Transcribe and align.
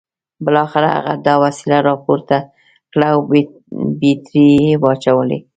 بالاخره 0.45 0.87
هغه 0.97 1.13
دا 1.27 1.35
وسیله 1.43 1.77
راپورته 1.89 2.37
کړه 2.91 3.07
او 3.15 3.19
بیټرۍ 3.99 4.45
یې 4.65 4.73
واچولې 4.83 5.39